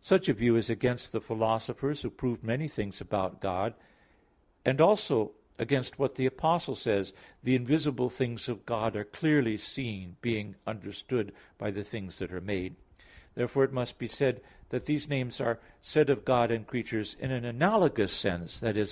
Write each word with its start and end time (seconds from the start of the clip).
Such 0.00 0.28
a 0.28 0.32
view 0.34 0.54
is 0.54 0.70
against 0.70 1.10
the 1.10 1.20
philosophers, 1.20 2.02
who 2.02 2.08
proved 2.10 2.44
many 2.44 2.68
things 2.68 3.00
about 3.00 3.40
God, 3.40 3.74
and 4.64 4.80
also 4.80 5.32
against 5.58 5.98
what 5.98 6.14
the 6.14 6.26
Apostle 6.26 6.76
says: 6.76 7.12
"The 7.42 7.56
invisible 7.56 8.08
things 8.08 8.48
of 8.48 8.64
God 8.66 8.94
are 8.94 9.02
clearly 9.02 9.56
seen 9.56 10.14
being 10.20 10.54
understood 10.64 11.32
by 11.58 11.72
the 11.72 11.82
things 11.82 12.20
that 12.20 12.30
are 12.32 12.40
made" 12.40 12.76
(Rom. 12.76 13.18
1:20). 13.32 13.34
Therefore 13.34 13.64
it 13.64 13.72
must 13.72 13.98
be 13.98 14.06
said 14.06 14.42
that 14.68 14.86
these 14.86 15.08
names 15.08 15.40
are 15.40 15.58
said 15.80 16.08
of 16.08 16.24
God 16.24 16.52
and 16.52 16.68
creatures 16.68 17.16
in 17.18 17.32
an 17.32 17.44
analogous 17.44 18.12
sense, 18.12 18.62
i.e. 18.62 18.82